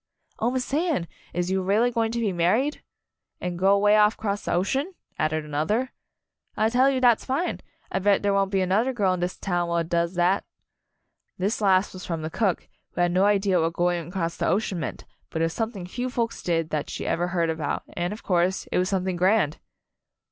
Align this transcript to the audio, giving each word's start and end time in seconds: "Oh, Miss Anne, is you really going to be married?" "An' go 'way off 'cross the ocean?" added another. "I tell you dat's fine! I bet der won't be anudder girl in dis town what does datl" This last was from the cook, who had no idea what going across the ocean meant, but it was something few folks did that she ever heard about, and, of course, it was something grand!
"Oh, 0.39 0.49
Miss 0.49 0.73
Anne, 0.73 1.07
is 1.31 1.51
you 1.51 1.61
really 1.61 1.91
going 1.91 2.11
to 2.11 2.19
be 2.19 2.33
married?" 2.33 2.81
"An' 3.39 3.55
go 3.55 3.77
'way 3.77 3.97
off 3.97 4.17
'cross 4.17 4.45
the 4.45 4.51
ocean?" 4.53 4.95
added 5.19 5.45
another. 5.45 5.91
"I 6.57 6.69
tell 6.69 6.89
you 6.89 6.99
dat's 6.99 7.23
fine! 7.23 7.59
I 7.91 7.99
bet 7.99 8.23
der 8.23 8.33
won't 8.33 8.49
be 8.49 8.61
anudder 8.63 8.93
girl 8.95 9.13
in 9.13 9.19
dis 9.19 9.37
town 9.37 9.69
what 9.69 9.89
does 9.89 10.17
datl" 10.17 10.41
This 11.37 11.61
last 11.61 11.93
was 11.93 12.03
from 12.03 12.23
the 12.23 12.31
cook, 12.31 12.67
who 12.93 13.01
had 13.01 13.11
no 13.11 13.25
idea 13.25 13.61
what 13.61 13.73
going 13.73 14.07
across 14.07 14.37
the 14.37 14.47
ocean 14.47 14.79
meant, 14.79 15.05
but 15.29 15.43
it 15.43 15.45
was 15.45 15.53
something 15.53 15.85
few 15.85 16.09
folks 16.09 16.41
did 16.41 16.71
that 16.71 16.89
she 16.89 17.05
ever 17.05 17.27
heard 17.27 17.51
about, 17.51 17.83
and, 17.93 18.11
of 18.11 18.23
course, 18.23 18.65
it 18.71 18.79
was 18.79 18.89
something 18.89 19.17
grand! 19.17 19.59